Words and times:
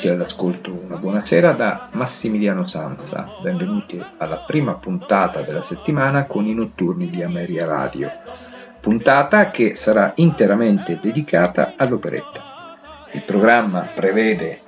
Amici 0.00 0.16
all'ascolto, 0.16 0.80
una 0.82 0.96
buonasera 0.96 1.52
da 1.52 1.90
Massimiliano 1.92 2.66
Sanza. 2.66 3.28
Benvenuti 3.42 4.02
alla 4.16 4.38
prima 4.38 4.72
puntata 4.72 5.42
della 5.42 5.60
settimana 5.60 6.24
con 6.24 6.46
i 6.46 6.54
notturni 6.54 7.10
di 7.10 7.22
Ameria 7.22 7.66
Radio. 7.66 8.10
Puntata 8.80 9.50
che 9.50 9.74
sarà 9.74 10.12
interamente 10.14 10.98
dedicata 10.98 11.74
all'operetta. 11.76 12.78
Il 13.12 13.24
programma 13.24 13.80
prevede 13.94 14.60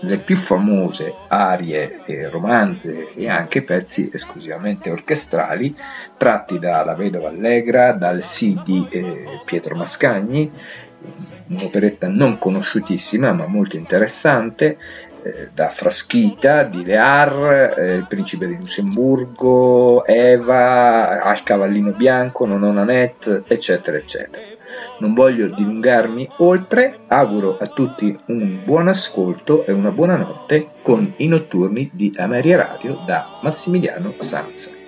le 0.00 0.18
più 0.18 0.34
famose 0.34 1.14
arie 1.28 2.00
e 2.04 2.28
romanze 2.28 3.12
e 3.14 3.28
anche 3.28 3.62
pezzi 3.62 4.10
esclusivamente 4.12 4.90
orchestrali 4.90 5.72
tratti 6.16 6.58
da 6.58 6.84
La 6.84 6.96
Vedova 6.96 7.28
Allegra, 7.28 7.92
dal 7.92 8.24
Sì 8.24 8.60
di 8.64 8.88
eh, 8.90 9.40
Pietro 9.44 9.76
Mascagni 9.76 10.50
un'operetta 11.48 12.08
non 12.08 12.38
conosciutissima 12.38 13.32
ma 13.32 13.46
molto 13.46 13.76
interessante 13.76 14.78
eh, 15.24 15.48
da 15.54 15.70
Fraschita, 15.70 16.64
di 16.64 16.84
Lear, 16.84 17.78
eh, 17.78 17.94
Il 17.94 18.06
principe 18.06 18.46
di 18.46 18.56
Lussemburgo, 18.56 20.04
Eva, 20.04 21.22
Al 21.22 21.42
cavallino 21.42 21.92
bianco, 21.92 22.44
Nonona 22.44 22.84
Nanette, 22.84 23.44
eccetera, 23.48 23.96
eccetera. 23.96 24.52
Non 24.98 25.14
voglio 25.14 25.48
dilungarmi 25.48 26.28
oltre, 26.38 27.00
auguro 27.08 27.56
a 27.58 27.66
tutti 27.68 28.16
un 28.26 28.62
buon 28.64 28.88
ascolto 28.88 29.64
e 29.64 29.72
una 29.72 29.90
buona 29.90 30.16
notte 30.16 30.68
con 30.82 31.14
i 31.16 31.26
notturni 31.26 31.90
di 31.92 32.12
Ameria 32.16 32.58
Radio 32.58 33.02
da 33.06 33.38
Massimiliano 33.42 34.14
Sanza. 34.20 34.83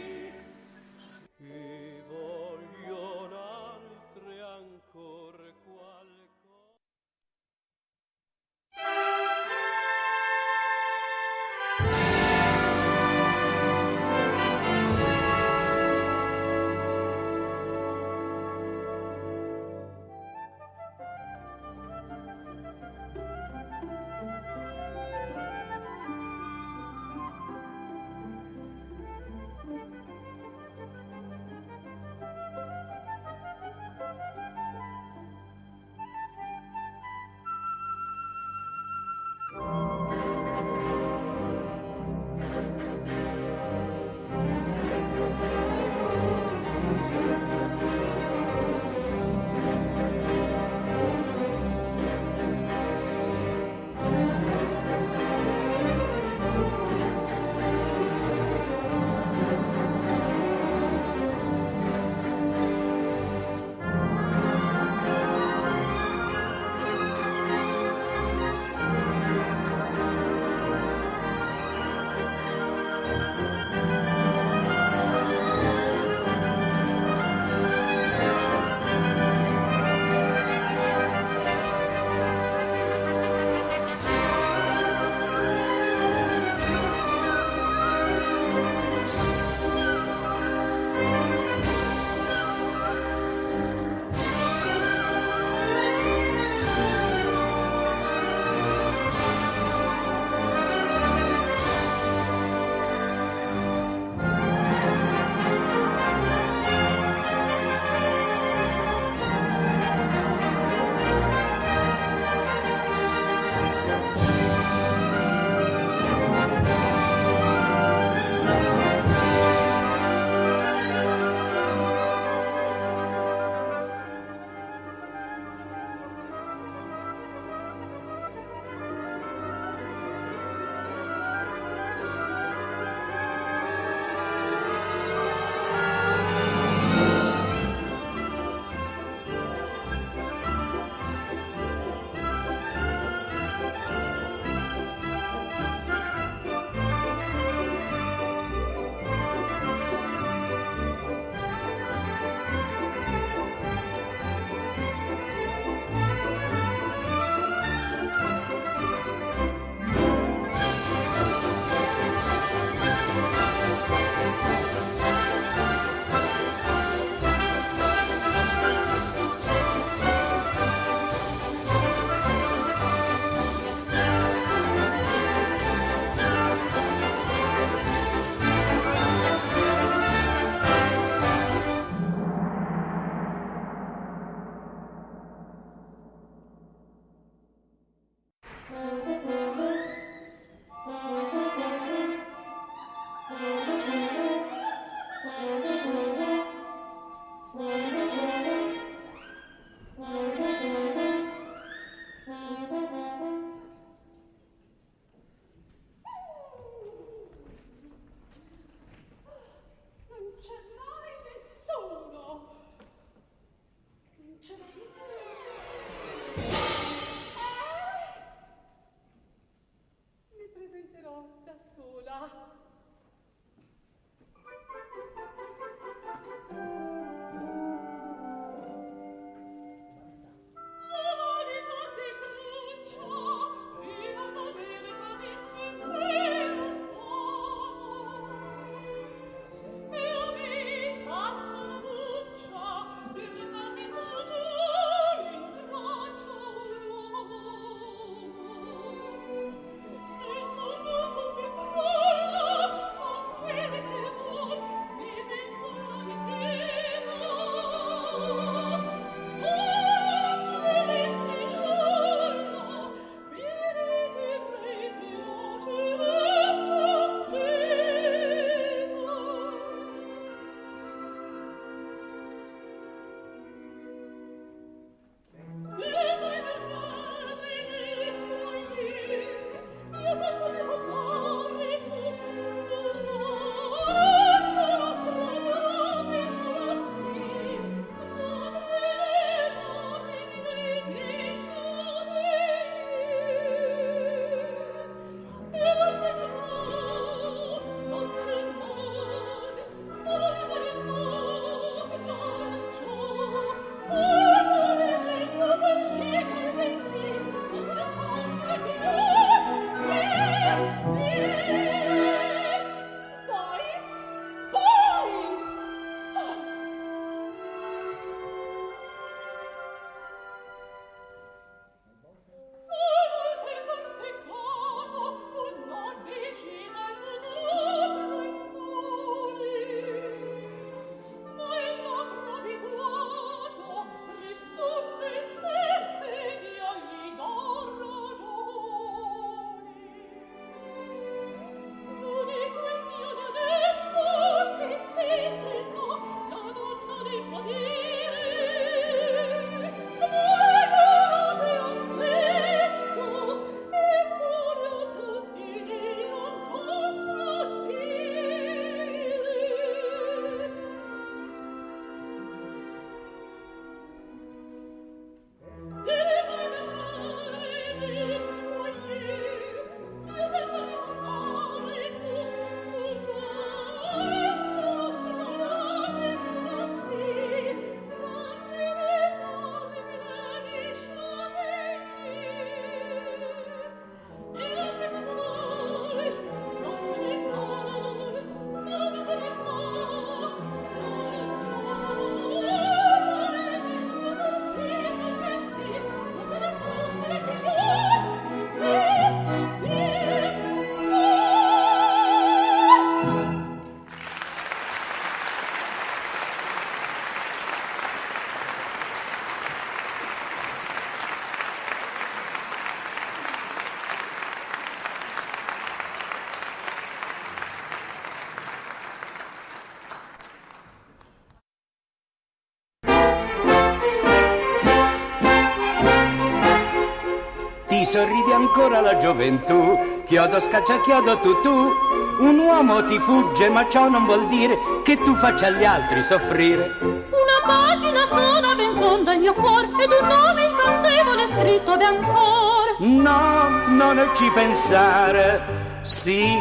Sorridi 427.86 428.32
ancora 428.32 428.80
la 428.80 428.96
gioventù. 428.96 430.02
Chiodo 430.04 430.40
scaccia 430.40 430.80
chiodo 430.80 431.18
tu 431.18 431.40
tu. 431.40 431.72
Un 432.18 432.38
uomo 432.38 432.84
ti 432.84 432.98
fugge, 432.98 433.48
ma 433.48 433.68
ciò 433.68 433.88
non 433.88 434.04
vuol 434.04 434.26
dire 434.26 434.58
che 434.82 434.98
tu 434.98 435.14
faccia 435.14 435.50
gli 435.50 435.64
altri 435.64 436.02
soffrire. 436.02 436.78
Una 436.80 437.40
pagina 437.46 438.04
sola 438.06 438.54
ben 438.56 438.74
fonda 438.74 439.12
il 439.12 439.20
mio 439.20 439.32
cuore 439.34 439.68
ed 439.78 439.90
un 439.90 440.06
nome 440.06 440.44
incantevole 440.44 441.28
scritto 441.28 441.76
biancor. 441.76 442.80
No, 442.80 443.68
non 443.68 444.10
ci 444.14 444.28
pensare. 444.34 445.40
Sì, 445.82 446.36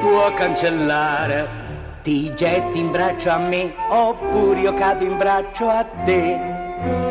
può 0.00 0.32
cancellare. 0.32 1.66
Ti 2.02 2.32
getti 2.34 2.78
in 2.78 2.90
braccio 2.90 3.28
a 3.28 3.36
me, 3.36 3.74
oppure 3.90 4.60
io 4.60 4.72
cado 4.72 5.04
in 5.04 5.18
braccio 5.18 5.68
a 5.68 5.84
te. 6.04 7.07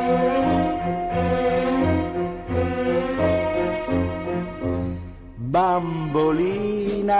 Bambolina, 5.57 7.15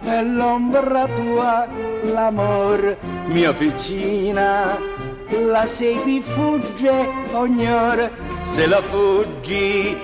è 0.00 0.22
l'ombra 0.22 1.06
tua, 1.06 1.68
l'amor 2.04 2.96
mia 3.26 3.52
piccina, 3.52 4.78
la 5.28 5.66
segui 5.66 6.22
fugge 6.22 7.06
ogni 7.32 7.70
ora, 7.70 8.08
se 8.40 8.66
la 8.66 8.80
fuggi 8.80 9.94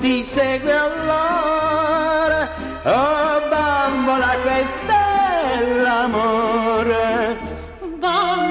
ti 0.00 0.20
segue 0.20 0.72
allora, 0.72 2.48
oh 2.82 3.40
bambola 3.48 4.34
questa 4.42 5.52
è 5.52 5.80
l'amore. 5.82 7.36
Bambolina, 8.00 8.49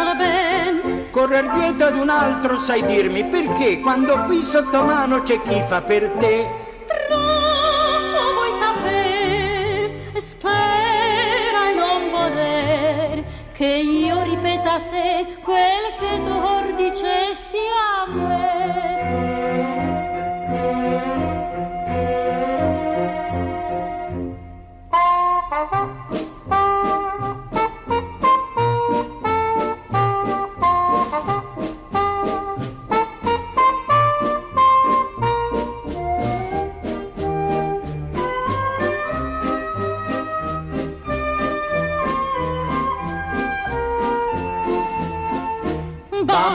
vuole 0.00 0.16
ben. 0.16 1.10
Correr 1.10 1.50
dietro 1.52 1.86
ad 1.88 1.96
un 1.96 2.08
altro 2.08 2.56
sai 2.56 2.82
dirmi 2.84 3.24
perché 3.24 3.80
quando 3.80 4.24
qui 4.24 4.42
sotto 4.42 4.82
mano 4.82 5.22
c'è 5.22 5.40
chi 5.42 5.62
fa 5.66 5.82
per 5.82 6.08
te. 6.18 6.46
Troppo 6.86 8.32
vuoi 8.34 8.52
saper, 8.60 10.20
spera 10.20 11.70
e 11.70 11.74
non 11.74 12.10
voler 12.10 13.24
che 13.52 13.66
io 13.66 14.22
ripeta 14.22 14.74
a 14.74 14.80
te 14.80 15.36
quel 15.42 15.94
che 15.98 16.22
d'or 16.22 16.74
dicesti 16.74 17.58
a 17.76 18.10
me. 18.10 18.39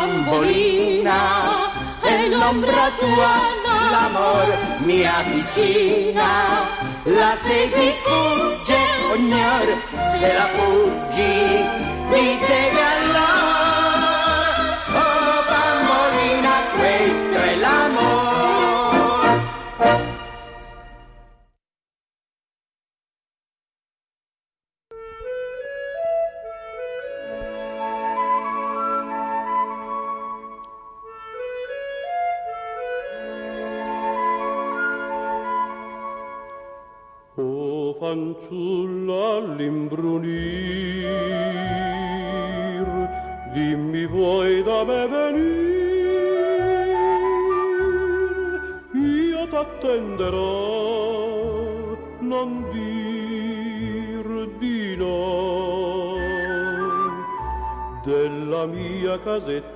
Bambolina, 0.05 1.71
è 1.99 2.27
l'ombra 2.27 2.91
tua, 2.99 3.33
l'amor 3.89 4.55
mia 4.81 5.23
vicina, 5.25 6.69
la 7.05 7.35
segui 7.41 7.91
fugge 8.03 8.77
ogni 9.11 9.33
ora, 9.33 10.15
se 10.15 10.31
la 10.31 10.47
fuggi 10.53 11.65
ti 12.11 12.37
segue. 12.45 12.85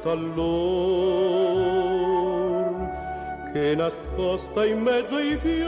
Allor, 0.08 1.50
che 3.52 3.76
nascosta 3.76 4.66
in 4.66 4.82
mezzo 4.82 5.16
ai 5.16 5.38
fiori, 5.38 5.68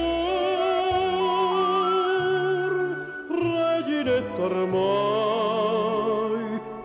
reginetta 3.28 4.42
ormai 4.42 5.82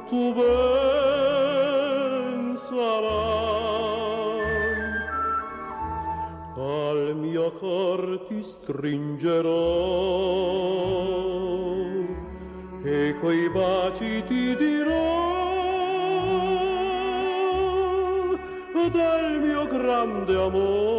tu 0.08 0.32
ben 0.34 0.56
sarai. 2.68 3.34
Al 6.56 7.14
mio 7.16 7.52
cor 7.52 8.24
ti 8.28 8.42
stringerò 8.42 9.54
e 12.82 13.14
coi 13.20 13.48
baci 13.50 14.24
ti 14.26 14.56
dirò 14.56 14.75
grande 20.06 20.36
amor 20.36 20.95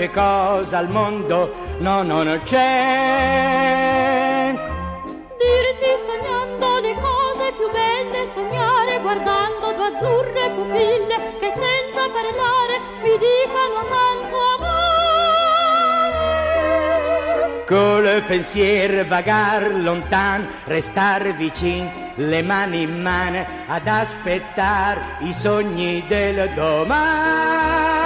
dolce 0.00 0.10
cosa 0.10 0.78
al 0.78 0.88
mondo, 0.88 1.52
no, 1.78 2.02
no, 2.02 2.22
non 2.22 2.40
c'è. 2.44 4.54
Dirti 5.36 5.88
sognando 6.06 6.78
le 6.80 6.94
cose 6.94 7.52
più 7.56 7.68
belle, 7.70 8.26
sognare 8.32 9.00
guardando 9.00 9.72
due 9.74 9.94
azzurre 9.94 10.50
pupille 10.54 11.36
che 11.38 11.50
senza 11.50 12.08
parlare 12.10 12.80
mi 13.02 13.18
dicano 13.18 13.84
tanto 13.88 14.36
amore. 14.56 14.78
Col 17.66 18.22
pensier 18.26 19.04
vagar 19.06 19.74
lontan, 19.74 20.48
restar 20.64 21.34
vicin 21.34 21.88
le 22.16 22.42
mani 22.42 22.82
in 22.82 23.00
mano 23.00 23.46
ad 23.66 23.86
aspettare 23.86 25.00
i 25.20 25.32
sogni 25.32 26.04
del 26.08 26.50
domani. 26.54 27.99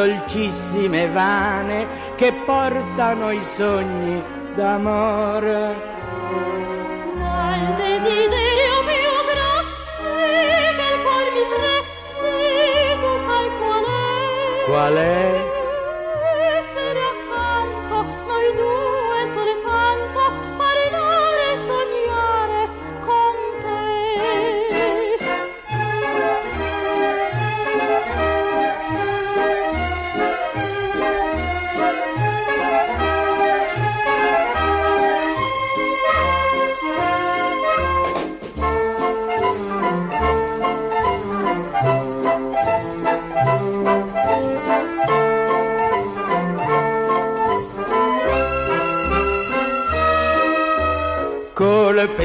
Dolcissime 0.00 1.08
vane 1.08 1.86
che 2.16 2.32
portano 2.32 3.30
i 3.32 3.44
sogni 3.44 4.22
d'amore. 4.54 5.74
Ma 7.16 7.56
il 7.56 7.74
desiderio 7.74 8.74
più 8.88 9.12
grande 9.30 10.24
che 10.76 10.86
il 10.92 10.98
cuore 11.04 11.28
mi 11.36 11.44
prende, 11.52 12.90
tu 13.02 13.12
sai 13.26 13.48
qual 13.58 13.84
è? 13.84 14.64
Qual 14.64 14.94
è? 14.94 15.29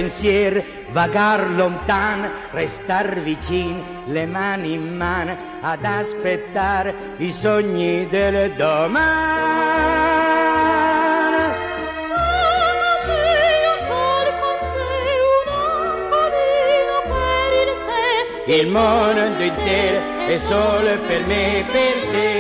Pensier, 0.06 0.64
vagar 0.94 1.50
lontan, 1.58 2.30
restar 2.54 3.20
vicin, 3.26 3.82
le 4.08 4.28
mani 4.28 4.74
in 4.74 4.96
mano, 4.96 5.36
ad 5.62 5.84
aspettare 5.84 6.94
i 7.18 7.32
sogni 7.32 8.08
del 8.08 8.52
domani. 8.52 9.64
Il 18.48 18.68
mondo 18.68 19.42
intero 19.42 20.28
è 20.28 20.38
solo 20.38 21.00
per 21.08 21.26
me 21.26 21.60
e 21.60 21.64
per 21.64 22.12
te. 22.12 22.35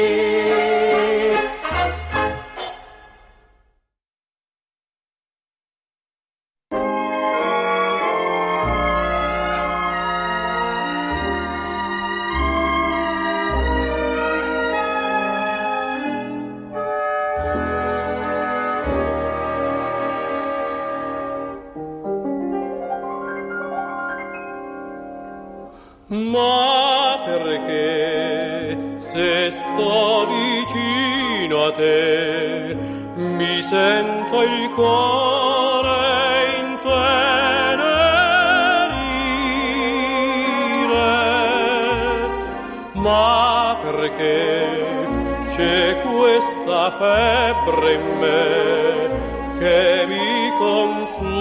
ma 26.07 27.19
perché 27.25 28.77
se 28.97 29.49
sto 29.49 30.27
vicino 30.27 31.63
a 31.63 31.71
te 31.71 32.77
mi 33.15 33.61
sento 33.63 34.41
il 34.43 34.69
cuore 34.69 36.59
in 36.59 36.65
intenerire, 36.71 37.45
ma 42.93 43.77
perché 43.81 45.07
c'è 45.49 46.01
questa 46.01 46.91
febbre 46.91 47.93
in 47.93 48.17
me 48.19 49.09
che 49.57 50.05
mi 50.07 50.51
confonde 50.59 51.34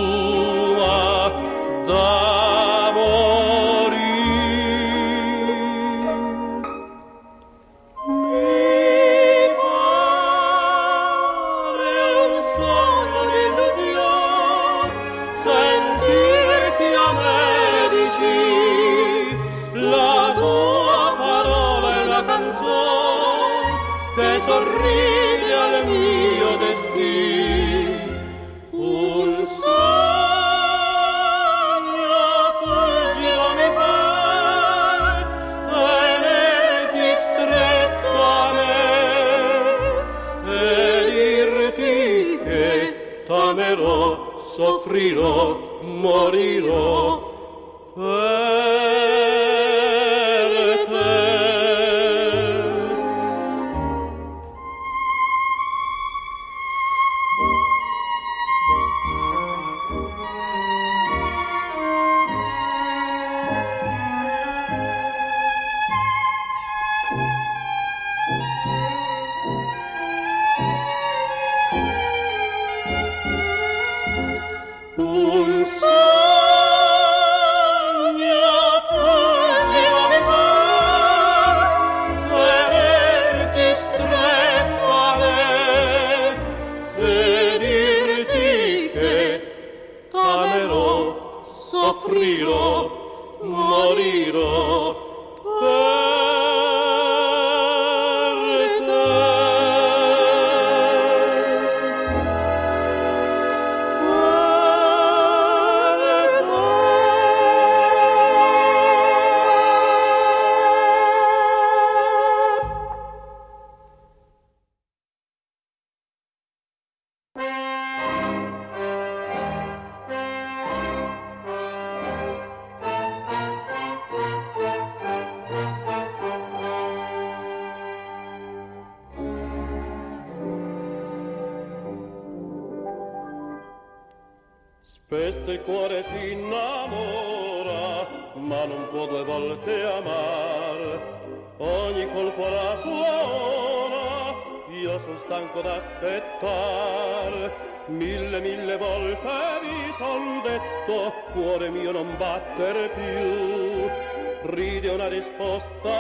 non 152.45 152.57
batter 152.57 152.91
più. 152.91 154.51
Ride 154.51 154.89
una 154.91 155.09
risposta 155.09 155.94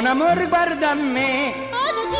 Con 0.00 0.08
amor 0.08 0.48
guarda 0.48 0.92
a 0.92 0.94
me, 0.94 1.68
Adagì, 1.68 2.16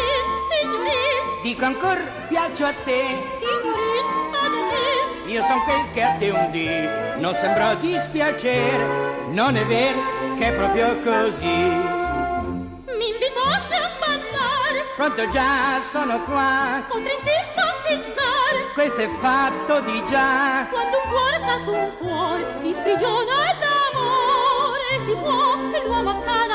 signorin, 0.51 1.41
dico 1.43 1.65
ancor 1.65 1.99
piaccio 2.29 2.67
a 2.67 2.75
te. 2.85 3.03
signorin, 3.41 4.07
adagì. 4.45 5.33
Io 5.33 5.41
son 5.41 5.63
quel 5.63 5.91
che 5.95 6.03
a 6.03 6.11
te 6.19 6.29
un 6.29 6.51
dì 6.51 6.69
non 7.23 7.35
sembrò 7.35 7.75
dispiacere, 7.77 8.85
non 9.29 9.57
è 9.57 9.65
vero 9.65 9.99
che 10.37 10.49
è 10.49 10.53
proprio 10.53 10.99
così. 10.99 11.47
Mi 12.99 13.07
invitate 13.13 13.75
a 13.75 13.91
ballare, 13.99 14.85
Pronto 14.97 15.27
già 15.31 15.81
sono 15.89 16.21
qua, 16.25 16.83
potrei 16.87 17.17
simpatizzare. 17.25 18.73
questo 18.75 19.01
è 19.01 19.09
fatto 19.23 19.81
di 19.81 20.05
già. 20.07 20.67
Quando 20.69 20.99
un 21.03 21.09
cuore 21.11 21.39
sta 21.39 21.59
su 21.65 21.73
un 21.73 21.97
cuore, 21.97 22.57
si 22.61 22.73
sprigiona 22.75 23.57
d'amore, 23.59 25.01
si 25.07 25.13
può 25.15 25.57
l'uomo 25.87 26.11
accanappiare. 26.11 26.50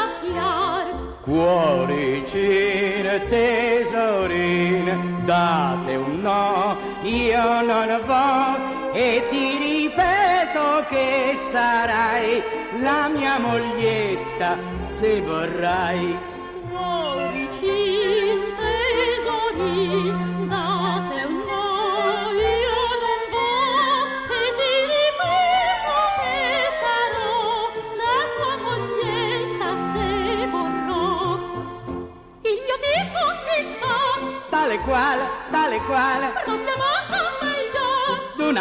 Cuoricine, 1.36 3.28
tesorine, 3.28 4.96
date 5.26 5.96
un 5.96 6.22
no, 6.22 6.78
io 7.02 7.62
non 7.62 8.00
vo 8.06 8.94
e 8.94 9.22
ti 9.30 9.58
ripeto 9.58 10.86
che 10.88 11.38
sarai 11.52 12.42
la 12.80 13.10
mia 13.10 13.38
moglietta 13.38 14.58
se 14.80 15.20
vorrai. 15.20 16.25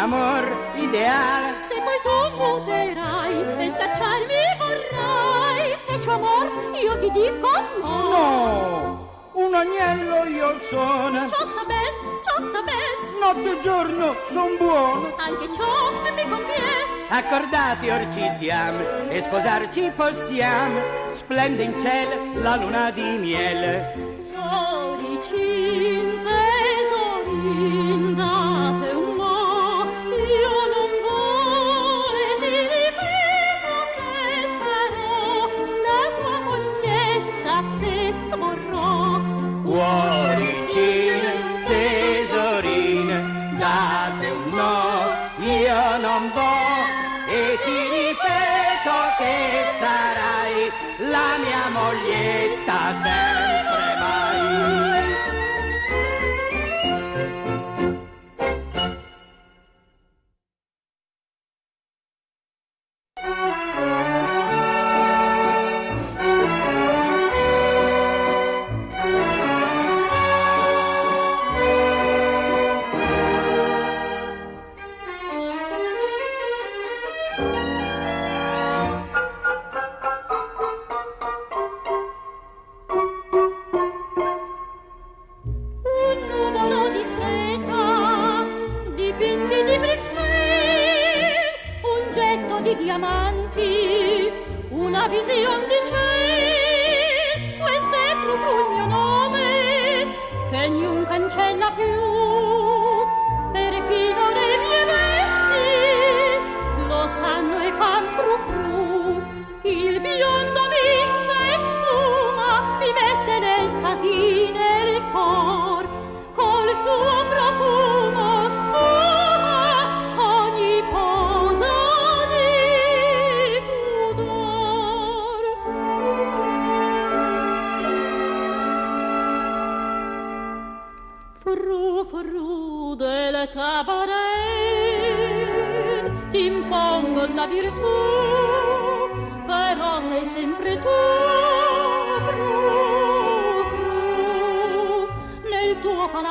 Già. 0.05 0.13
d'un 0.13 0.13
amor 0.13 0.55
ideale. 0.75 1.53
Se 1.67 1.75
poi 1.81 1.99
tu 2.03 2.35
muterai 2.37 3.65
e 3.65 3.69
scacciarmi 3.69 4.41
vorrai, 4.59 5.77
se 5.85 5.97
c'ho 5.97 6.11
amor 6.11 6.51
io 6.81 6.97
ti 6.99 7.11
dico 7.11 7.49
no. 7.81 8.09
No, 8.09 9.09
un 9.33 9.53
agnello 9.53 10.25
io 10.25 10.59
sono, 10.61 11.27
Ciò 11.27 11.45
sta 11.45 11.63
ben, 11.65 11.93
ciò 12.23 12.35
sta 12.37 12.61
ben, 12.61 13.19
notte 13.19 13.57
e 13.57 13.61
giorno 13.61 14.15
son 14.31 14.57
buono. 14.57 15.15
anche 15.17 15.51
ciò 15.53 15.91
mi 16.13 16.29
conviene. 16.29 16.93
Accordati 17.07 17.89
or 17.89 18.07
ci 18.13 18.27
siamo 18.37 19.09
e 19.09 19.21
sposarci 19.21 19.91
possiamo, 19.95 20.79
splende 21.07 21.63
in 21.63 21.79
cielo 21.79 22.41
la 22.41 22.55
luna 22.55 22.91
di 22.91 23.17
miele. 23.19 24.14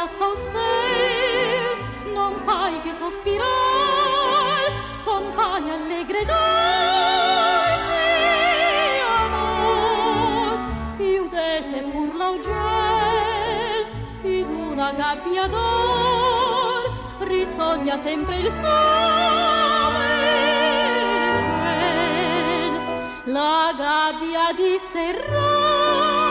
Tuo 0.05 0.17
palazzo 0.17 0.25
auster 0.25 1.77
non 2.13 2.35
fai 2.45 2.81
che 2.83 2.93
sospirar 2.95 3.45
compagna 5.05 5.75
allegre 5.75 6.25
dolce 6.25 6.43
amor 9.17 10.59
chiudete 10.97 11.83
pur 11.91 12.15
l'augel 12.15 13.87
in 14.23 14.47
una 14.47 14.93
gabbia 14.93 15.47
d'or 15.47 16.93
risogna 17.21 17.97
sempre 17.99 18.37
il 18.37 18.51
sole 18.51 18.73
ciel. 21.39 22.81
la 23.33 23.73
gabbia 23.77 24.53
di 24.55 24.79
serrar 24.79 26.24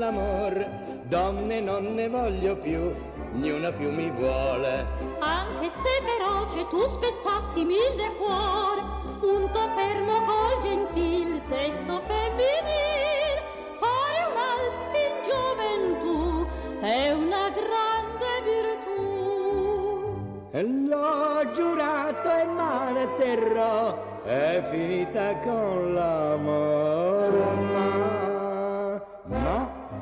sull'amor. 0.00 0.66
Donne 1.08 1.60
non 1.60 1.94
ne 1.94 2.08
voglio 2.08 2.56
più, 2.56 2.90
niuna 3.32 3.70
più 3.72 3.90
mi 3.92 4.10
vuole. 4.10 4.86
Anche 5.18 5.68
se 5.68 6.00
feroce 6.06 6.66
tu 6.68 6.80
spezzassi 6.86 7.64
mille 7.64 8.14
cuor, 8.16 9.18
punto 9.18 9.58
fermo 9.74 10.24
col 10.24 10.62
gentil 10.62 11.40
sesso 11.40 12.00
femminil, 12.06 13.36
fare 13.78 14.24
un 14.30 14.36
alt 14.50 14.94
in 15.04 15.14
gioventù 15.28 16.46
è 16.80 17.12
una 17.12 17.50
grande 17.50 18.30
virtù. 18.48 20.18
E 20.52 20.62
L'ho 20.62 21.50
giurato 21.52 22.30
e 22.30 22.44
male 22.44 23.08
terrò, 23.18 24.22
è 24.24 24.62
finita 24.70 25.36
con 25.38 25.94
l'amore. 25.94 27.19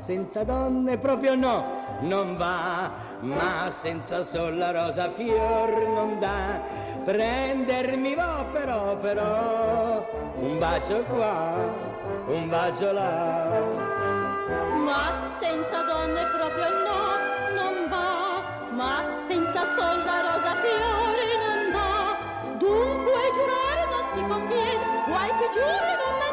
Senza 0.09 0.43
donne 0.43 0.97
proprio 0.97 1.35
no, 1.35 1.85
non 2.01 2.39
va, 2.39 2.91
ma 3.21 3.69
senza 3.69 4.23
sol 4.23 4.57
la 4.57 4.71
rosa 4.71 5.11
fior 5.11 5.69
non 5.87 6.19
dà. 6.19 6.59
Prendermi 7.05 8.15
va 8.15 8.43
però, 8.51 8.97
però, 8.97 10.09
un 10.37 10.59
bacio 10.59 11.03
qua, 11.03 11.63
un 12.27 12.49
bacio 12.49 12.91
là. 12.91 13.61
Ma 14.83 15.29
senza 15.39 15.83
donne 15.83 16.25
proprio 16.39 16.69
no, 16.89 17.01
non 17.61 17.89
va, 17.91 18.43
ma 18.71 19.05
senza 19.27 19.61
sol 19.77 20.05
la 20.07 20.21
rosa 20.23 20.55
fiore 20.65 21.27
non 21.45 21.71
dà. 21.71 22.57
Dunque 22.57 23.21
giurare 23.37 23.85
non 23.93 24.05
ti 24.15 24.21
conviene, 24.27 25.05
guai 25.07 25.29
che 25.37 25.49
giuri 25.53 25.93
non 26.01 26.13
mantiene, 26.17 26.28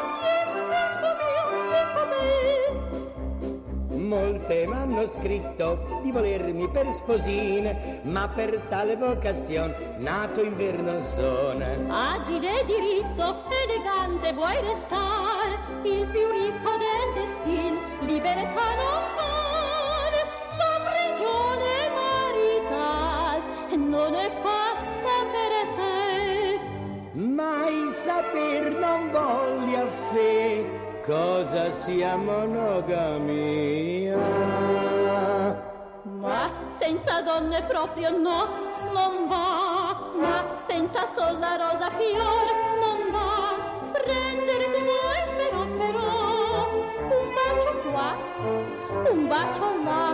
Molte 4.06 4.66
m'hanno 4.68 5.04
scritto 5.04 6.00
di 6.04 6.12
volermi 6.12 6.68
per 6.68 6.86
sposine, 6.92 8.00
ma 8.04 8.28
per 8.28 8.56
tale 8.68 8.96
vocazione 8.96 9.96
nato 9.98 10.42
inverno 10.42 11.00
sono. 11.00 11.64
Agile, 11.88 12.64
diritto, 12.66 13.42
elegante 13.64 14.32
vuoi 14.32 14.60
restar, 14.62 15.58
il 15.82 16.06
più 16.06 16.30
ricco 16.30 16.70
del 16.78 17.14
destin, 17.16 17.78
libertà 18.06 18.68
non 18.78 19.02
vale, 19.18 20.20
la 20.56 20.76
prigione 20.92 21.70
marital 21.98 23.40
non 23.76 24.14
è 24.14 24.30
fatta 24.40 25.14
per 25.32 25.52
te. 25.74 26.60
saper 27.90 28.64
non 28.70 28.76
voglia 28.76 28.82
fe 28.82 28.85
cosa 31.06 31.70
sia 31.70 32.16
monogamia. 32.16 34.16
Ma 36.02 36.50
senza 36.66 37.22
donne 37.22 37.62
proprio 37.62 38.10
no, 38.10 38.48
non 38.92 39.28
va. 39.28 39.96
Ma 40.18 40.44
senza 40.66 41.06
sol 41.14 41.38
la 41.38 41.54
rosa 41.56 41.90
fior 41.90 42.46
non 42.82 43.10
va. 43.12 43.54
Prendere 43.92 44.64
tu 44.74 44.80
vuoi 44.88 45.22
però 45.38 45.62
però 45.78 46.10
un 47.14 47.26
bacio 47.36 47.72
qua, 47.88 48.10
un 49.10 49.20
bacio 49.28 49.66
là. 49.84 50.04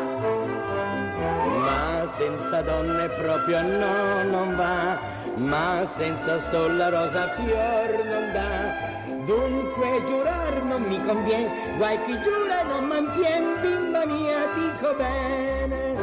Ma 1.64 2.06
senza 2.06 2.60
donne 2.60 3.08
proprio 3.08 3.62
no, 3.62 4.22
non 4.24 4.56
va. 4.56 4.98
Ma 5.36 5.86
senza 5.86 6.38
sol 6.38 6.76
la 6.76 6.90
rosa 6.90 7.28
fior 7.28 8.04
non 8.04 8.32
dà. 8.32 9.00
Dunque 9.24 10.02
giurar 10.06 10.64
non 10.64 10.82
mi 10.82 11.00
conviene, 11.00 11.76
guai 11.76 11.96
chi 12.02 12.12
giura 12.22 12.62
non 12.64 12.86
mantien, 12.86 13.60
bimba 13.60 14.04
mia, 14.04 14.48
dico 14.56 14.94
bene. 14.96 16.01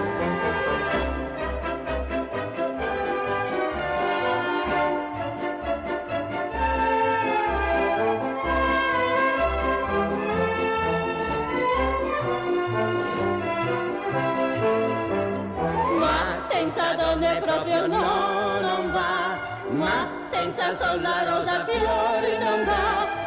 Senza 20.29 20.75
sol 20.75 21.01
la 21.01 21.23
rosa 21.25 21.65
fior 21.65 22.23
non 22.43 22.65
dà. 22.65 23.18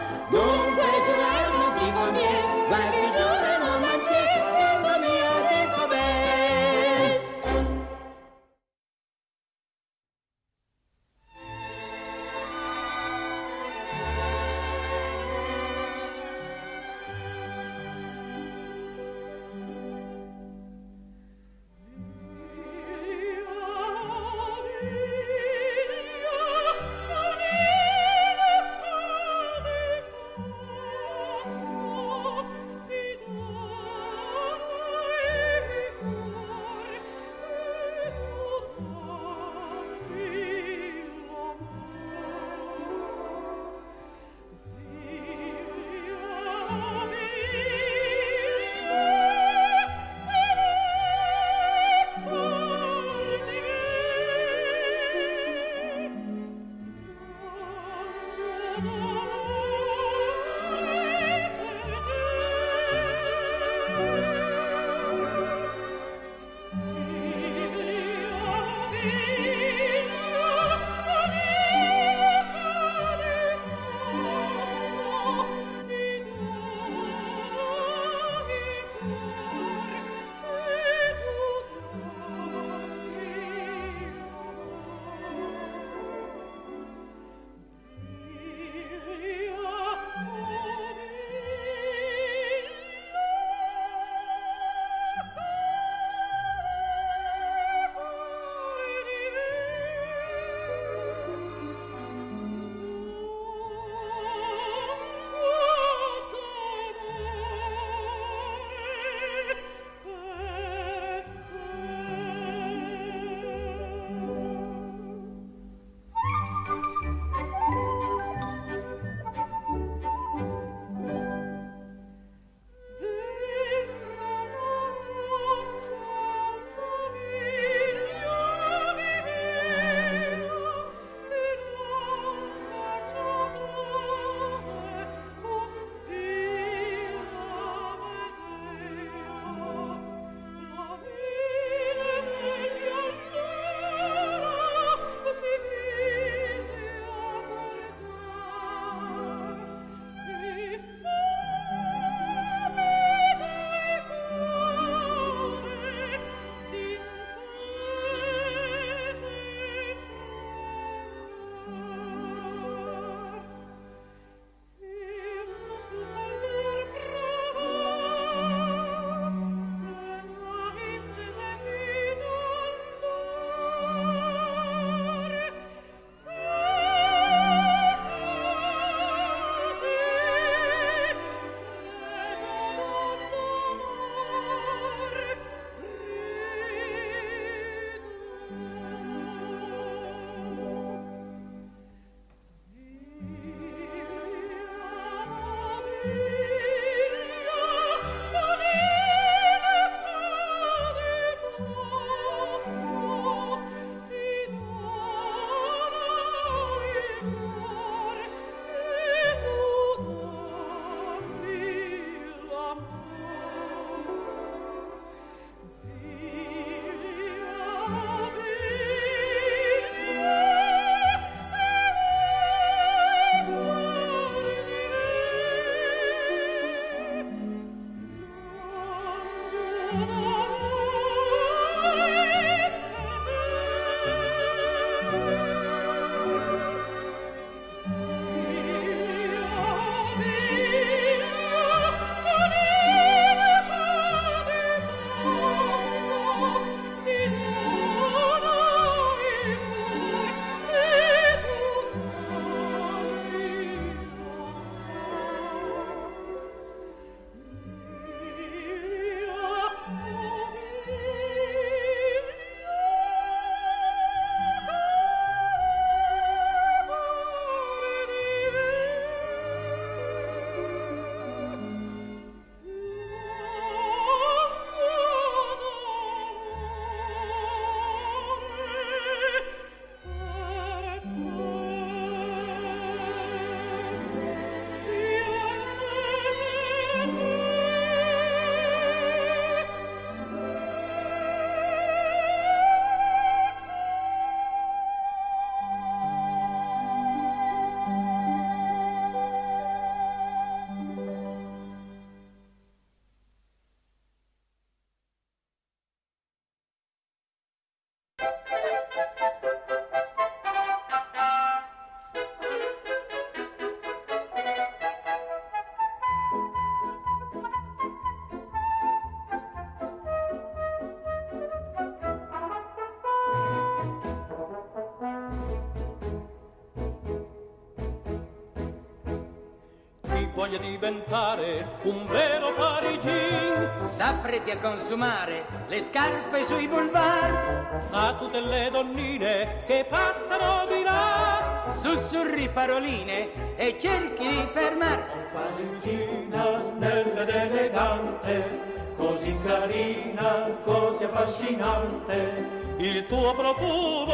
Voglia 330.53 330.59
diventare 330.59 331.67
un 331.83 332.07
vero 332.07 332.53
parigin. 332.53 333.71
S'affretti 333.79 334.50
a 334.50 334.59
consumare 334.59 335.44
le 335.69 335.81
scarpe 335.81 336.44
sui 336.44 336.69
boulevard. 336.69 337.90
A 337.90 338.15
tutte 338.19 338.40
le 338.40 338.69
donnine 338.71 339.63
che 339.67 339.87
passano 339.88 340.67
di 340.67 340.83
là. 340.83 341.65
Sussurri 341.79 342.48
paroline 342.48 343.57
e 343.57 343.79
cerchi 343.79 344.29
di 344.29 344.46
fermare. 344.50 345.31
Parigina 345.33 346.63
snella 346.63 347.23
ed 347.23 347.29
elegante, 347.29 348.94
così 348.96 349.38
carina, 349.44 350.50
così 350.65 351.05
affascinante. 351.05 352.61
Il 352.77 353.07
tuo 353.07 353.33
profumo 353.35 354.13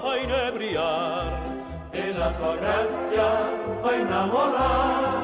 fa 0.00 0.16
inebriar 0.16 1.40
e 1.90 2.12
la 2.12 2.30
tua 2.32 2.56
grazia 2.56 3.48
fa 3.80 3.94
innamorare. 3.94 5.21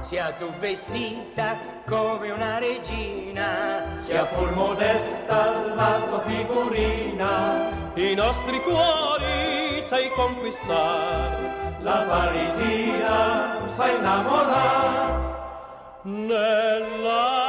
Sia 0.00 0.32
tu 0.32 0.50
vestita 0.58 1.56
come 1.86 2.30
una 2.30 2.58
regina, 2.58 3.84
Sia 4.00 4.24
pur 4.24 4.50
modesta 4.52 5.74
la 5.74 6.00
tua 6.08 6.20
figurina, 6.20 7.68
i 7.94 8.14
nostri 8.14 8.60
cuori 8.60 9.82
sai 9.86 10.08
conquistar, 10.16 11.78
la 11.82 12.04
parigina 12.08 13.58
sai 13.76 13.96
innamorare. 13.96 15.28
Nell'aria 16.02 17.39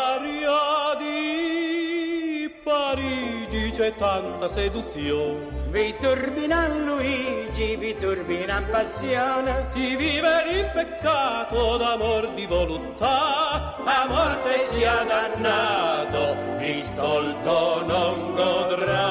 Tanta 3.97 4.47
seduzione, 4.47 5.47
vi 5.69 5.95
turbinan 5.99 6.85
Luigi, 6.85 7.75
vi 7.75 7.95
turbinan 7.97 8.65
passione. 8.69 9.63
si 9.65 9.95
vive 9.95 10.43
in 10.49 10.71
peccato 10.73 11.77
d'amor 11.77 12.33
di 12.33 12.45
voluttà, 12.47 13.75
a 13.83 14.05
morte 14.07 14.67
sia 14.71 15.03
dannato, 15.03 16.35
chi 16.57 16.73
stolto 16.81 17.85
non 17.85 18.33
godrà. 18.33 19.03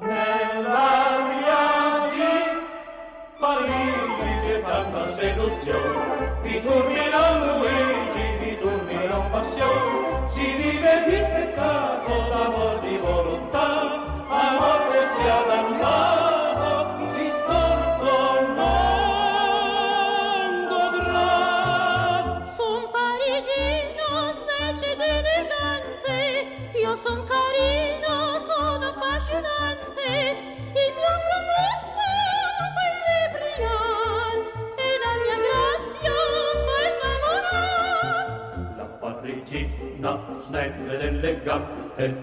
Nell'aria 0.00 1.62
di 2.12 2.32
Parigi 3.38 4.46
c'è 4.46 4.60
tanta 4.60 5.12
seduzione, 5.14 6.38
vi 6.42 6.62
turbino 6.62 7.44
Luigi, 7.44 7.93
parigina 40.04 40.20
snella 40.42 40.92
ed 40.92 41.02
elegante, 41.02 42.14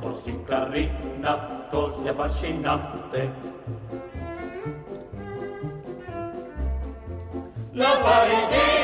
così 0.00 0.42
carina, 0.44 1.66
così 1.70 2.06
affascinante. 2.06 3.32
La 7.72 7.98
parigina 8.02 8.83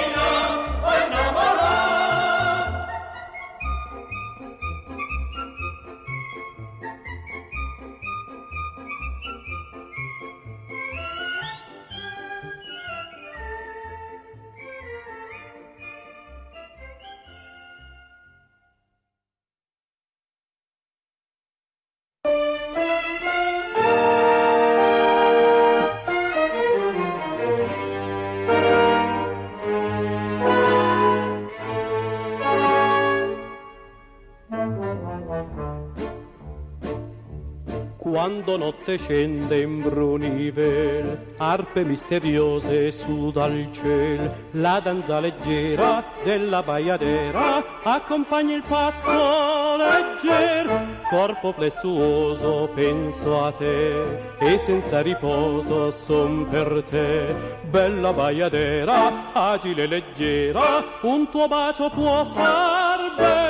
Quando 38.20 38.58
notte 38.58 38.98
scende 38.98 39.62
in 39.62 39.80
brunivel, 39.80 41.36
arpe 41.38 41.84
misteriose 41.84 42.92
su 42.92 43.30
dal 43.30 43.66
ciel, 43.72 44.30
la 44.50 44.78
danza 44.78 45.20
leggera 45.20 46.04
della 46.22 46.62
baiadera 46.62 47.64
accompagna 47.82 48.56
il 48.56 48.62
passo 48.68 49.76
legger, 49.78 50.98
corpo 51.08 51.52
flessuoso 51.52 52.68
penso 52.74 53.42
a 53.42 53.52
te 53.52 54.18
e 54.38 54.58
senza 54.58 55.00
riposo 55.00 55.90
son 55.90 56.46
per 56.46 56.84
te, 56.90 57.34
bella 57.70 58.12
baiadera, 58.12 59.32
agile 59.32 59.84
e 59.84 59.86
leggera, 59.86 60.84
un 61.00 61.26
tuo 61.30 61.48
bacio 61.48 61.88
può 61.88 62.26
far 62.34 63.14
bear. 63.16 63.49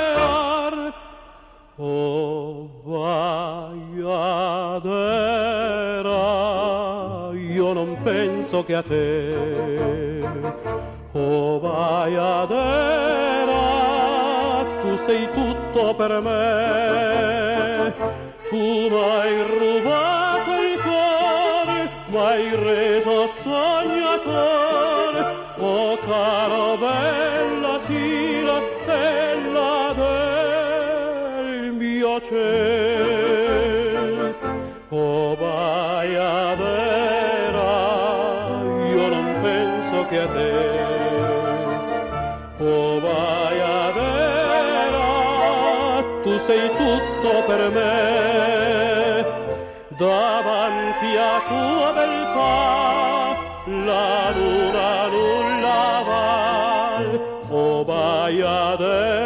Che 8.63 8.75
a 8.75 8.81
te. 8.81 10.19
Oh, 11.13 11.59
baiadera, 11.59 12.45
tu 14.81 14.95
sei 15.05 15.27
tutto 15.33 15.93
per 15.95 16.21
me. 16.21 17.93
Tu 18.49 18.89
m'hai 18.89 19.43
rubato 19.43 20.51
il 20.69 20.79
cuore, 20.81 21.89
m'hai 22.07 22.55
reso 22.55 23.27
sognatore. 23.41 25.21
Oh, 25.57 25.97
caro 26.05 26.77
bella, 26.77 27.20
per 47.51 47.63
me. 47.75 49.25
Davanti 50.01 51.11
a 51.31 51.33
tua 51.49 51.89
beltà, 51.97 52.55
la 53.87 54.11
luna 54.37 54.91
nulla 55.13 55.83
val. 56.07 57.07
o 57.49 57.61
Oh, 57.61 57.79
baiadera, 57.89 59.20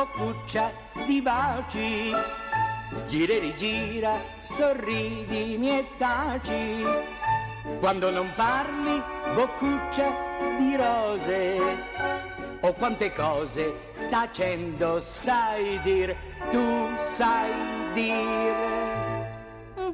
boccuccia 0.00 0.72
di 1.04 1.20
baci. 1.20 2.14
Gira 3.06 3.34
e 3.34 3.38
rigira, 3.38 4.14
sorridi, 4.40 5.56
mi 5.58 5.78
e 5.78 5.86
taci. 5.98 6.84
Quando 7.78 8.10
non 8.10 8.32
parli, 8.34 9.02
boccuccia 9.34 10.10
di 10.58 10.74
rose. 10.76 11.58
Oh, 12.62 12.72
quante 12.74 13.12
cose 13.12 13.92
tacendo 14.10 15.00
sai 15.00 15.80
dir, 15.82 16.16
tu 16.50 16.88
sai 16.96 17.52
dire. 17.92 18.78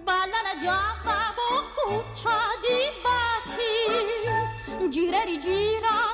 Balla 0.03 0.41
la 0.43 0.57
giappa, 0.61 1.35
boccuccia 1.35 2.39
di 2.63 2.79
baci. 3.03 4.89
Gira 4.89 5.23
e 5.23 5.25
rigira, 5.25 6.06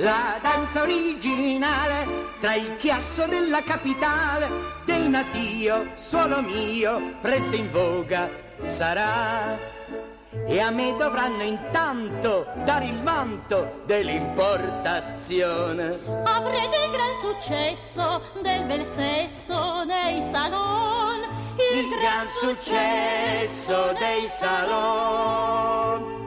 La 0.00 0.38
danza 0.40 0.82
originale 0.82 2.06
tra 2.40 2.54
il 2.54 2.76
chiasso 2.76 3.26
della 3.26 3.62
capitale 3.62 4.48
del 4.86 5.02
natio, 5.02 5.92
suolo 5.94 6.40
mio, 6.40 7.16
presto 7.20 7.54
in 7.54 7.70
voga 7.70 8.30
sarà. 8.62 9.79
E 10.32 10.60
a 10.60 10.70
me 10.70 10.94
dovranno 10.96 11.42
intanto 11.42 12.46
dare 12.64 12.86
il 12.86 13.02
vanto 13.02 13.80
dell'importazione. 13.84 15.98
Avrete 16.24 16.76
il 16.76 16.90
gran 16.92 17.12
successo 17.20 18.22
del 18.40 18.62
bel 18.64 18.86
sesso 18.86 19.82
nei 19.82 20.22
salon. 20.30 21.26
Il 21.56 21.88
gran 21.98 22.28
successo 22.28 23.92
dei 23.98 24.28
salon. 24.28 26.18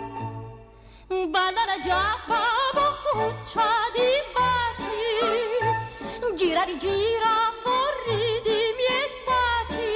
Balla 1.08 1.64
la 1.66 1.80
giappa, 1.82 2.41
boccuccia 2.74 3.88
di 3.93 4.22
baci. 4.34 6.36
Gira, 6.36 6.64
rigira, 6.64 7.54
sorridi, 7.64 8.76
mietaci. 8.76 9.95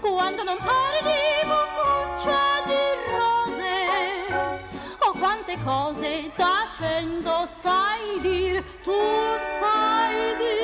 Quando 0.00 0.42
non 0.42 0.56
parli, 0.56 1.17
cose 5.64 6.30
tacendo 6.36 7.46
sai 7.46 8.20
dir, 8.20 8.62
tu 8.84 9.00
sai 9.60 10.36
dir. 10.38 10.58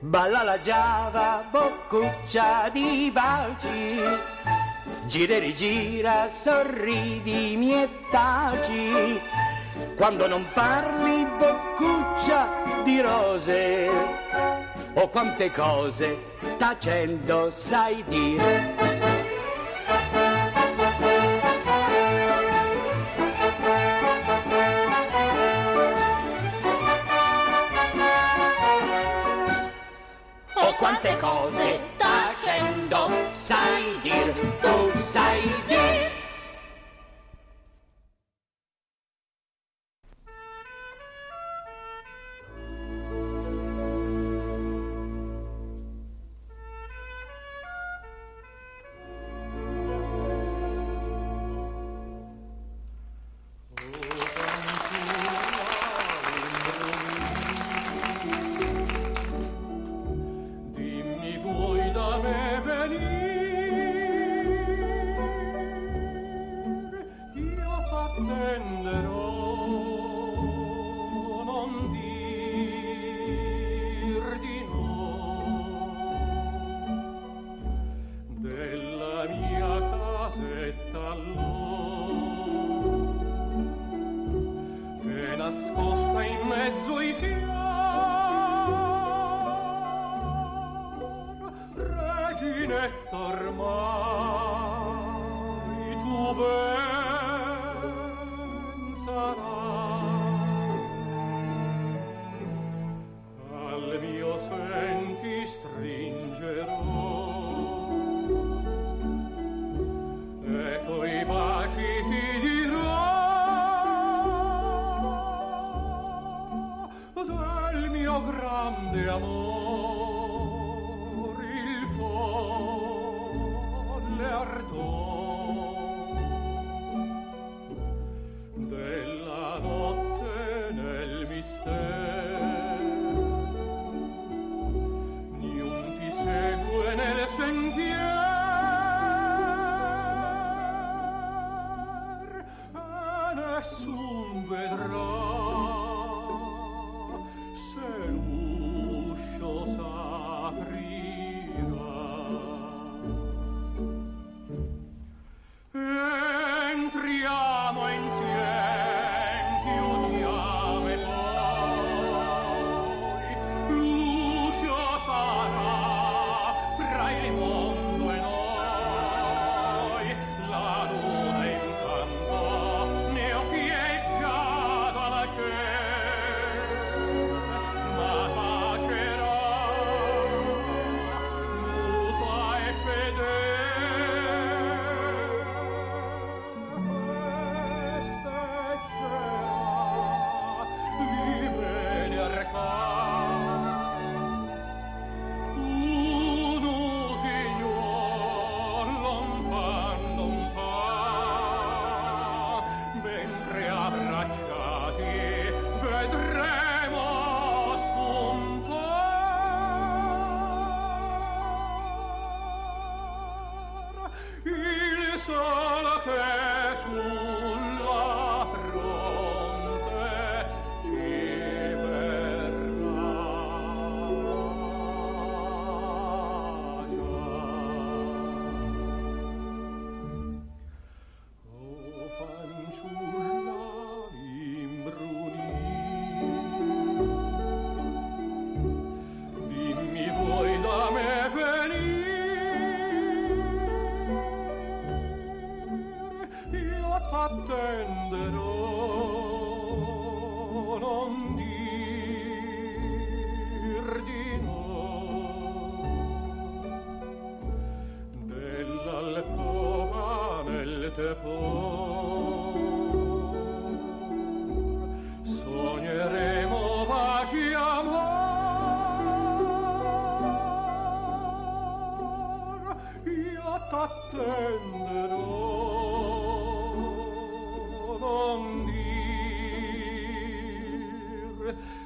Balla 0.00 0.42
la 0.42 0.60
giava, 0.60 1.44
boccuccia 1.50 2.68
di 2.72 3.10
baci. 3.12 4.00
Gira 5.06 5.34
e 5.34 5.38
rigira, 5.38 6.28
sorridi, 6.28 7.56
mietaci. 7.56 9.20
Quando 9.96 10.26
non 10.26 10.46
parli, 10.52 11.26
boccuccia 11.38 12.48
di 12.82 13.00
rose. 13.00 13.88
Oh, 14.94 15.08
quante 15.08 15.50
cose 15.52 16.18
tacendo 16.58 17.50
sai 17.50 18.04
dire. 18.06 18.99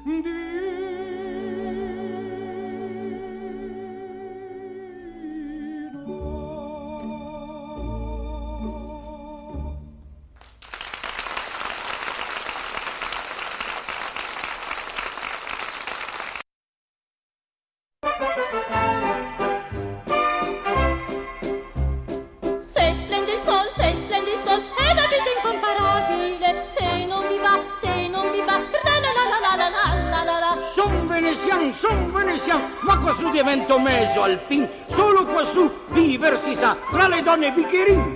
du 0.04 0.43
alpin, 34.24 34.68
solo 34.86 35.26
quassù 35.26 35.70
viver 35.88 36.38
si 36.38 36.54
sa, 36.54 36.76
tra 36.90 37.08
le 37.08 37.22
donne 37.22 37.48
e 37.48 37.52
bicchierin. 37.52 38.13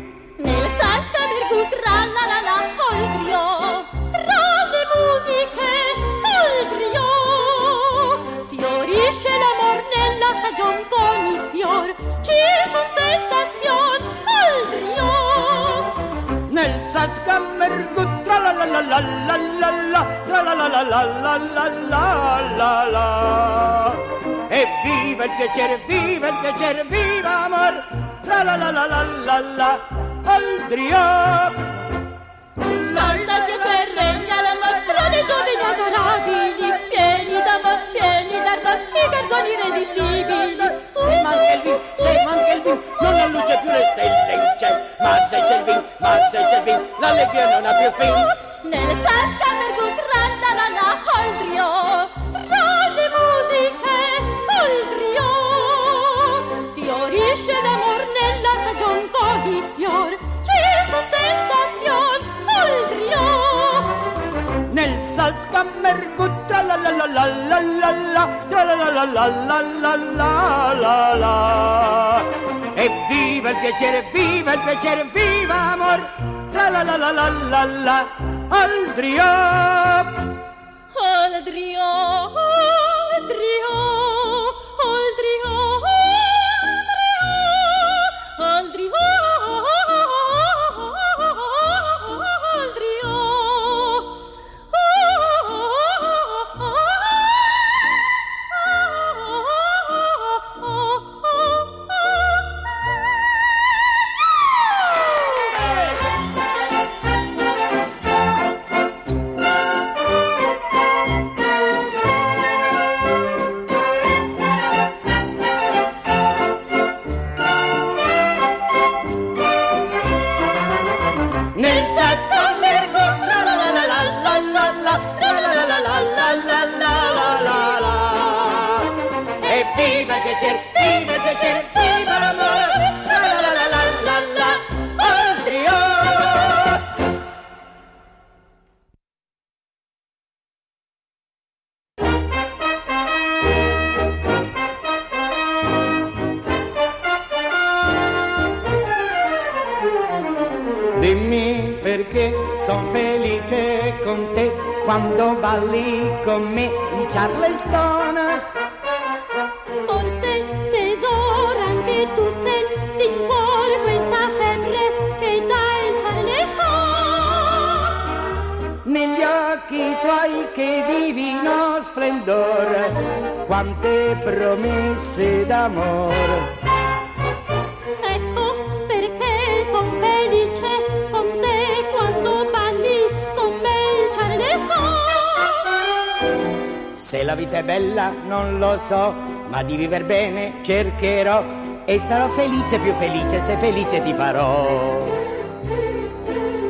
non 188.29 188.59
lo 188.59 188.76
so, 188.76 189.12
ma 189.49 189.62
di 189.62 189.74
viver 189.74 190.05
bene 190.05 190.59
cercherò 190.62 191.43
e 191.85 191.99
sarò 191.99 192.29
felice, 192.29 192.79
più 192.79 192.93
felice 192.95 193.41
se 193.41 193.57
felice 193.57 194.03
ti 194.03 194.12
farò. 194.12 195.16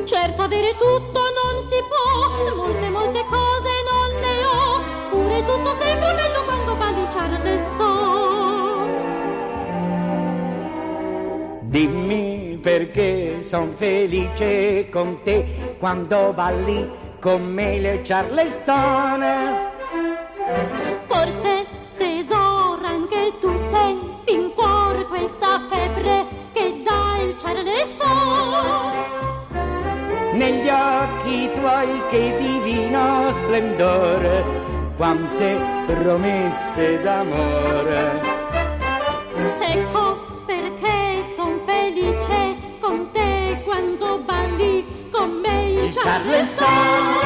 Certo 0.05 0.43
avere 0.43 0.77
tutto 0.79 1.21
non 1.21 1.61
si 1.69 1.83
può, 1.91 2.55
molte 2.55 2.89
molte 2.89 3.25
cose 3.25 3.71
non 3.91 4.21
ne 4.21 4.45
ho, 4.45 4.81
pure 5.11 5.45
tutto 5.45 5.75
sembra 5.77 6.15
bello 6.15 6.45
quando 6.45 6.75
ballicciarne 6.77 7.59
sto. 7.59 8.07
Dimmi 11.63 12.59
perché 12.63 13.43
son 13.43 13.75
felice 13.75 14.89
con 14.89 15.23
te 15.23 15.75
quando 15.79 16.33
balli 16.33 16.89
con 17.21 17.43
me 17.43 17.79
le 17.81 18.03
charleston. 18.03 19.77
Negli 30.39 30.69
occhi 30.69 31.51
tuoi 31.53 32.01
che 32.11 32.37
divino 32.39 33.33
splendore, 33.33 34.45
quante 34.97 35.59
promesse 35.85 37.03
d'amore. 37.03 38.21
Ecco 39.61 40.45
perché 40.47 41.25
son 41.35 41.61
felice 41.67 42.57
con 42.79 43.11
te 43.11 43.61
quando 43.65 44.19
balli 44.19 44.87
con 45.11 45.41
me 45.43 45.73
il 45.73 45.95
Charleston. 45.95 47.18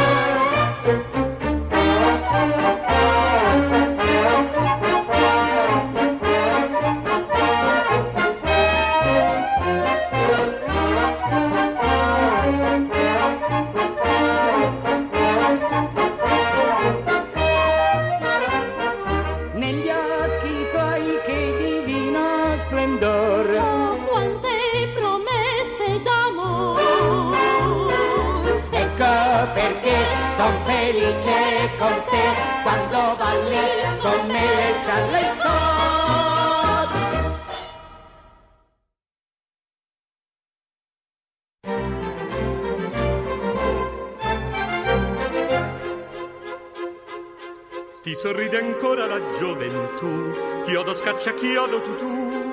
Ancora 49.13 49.19
la 49.19 49.39
gioventù, 49.39 50.33
chiodo 50.65 50.95
scaccia 50.95 51.33
chiodo 51.35 51.81
tutù. 51.83 52.51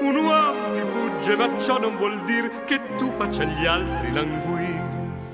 Un 0.00 0.16
uomo 0.16 0.72
ti 0.72 0.80
fugge, 0.90 1.36
ma 1.36 1.58
ciò 1.58 1.78
non 1.78 1.96
vuol 1.96 2.22
dir 2.24 2.64
che 2.64 2.80
tu 2.96 3.12
faccia 3.16 3.44
gli 3.44 3.66
altri 3.66 4.12
languire. 4.12 4.92